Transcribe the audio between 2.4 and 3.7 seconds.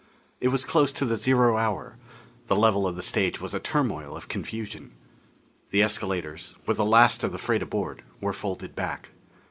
the level of the stage was a